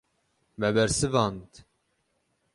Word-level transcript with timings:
Me 0.59 0.69
bersivand. 0.77 1.51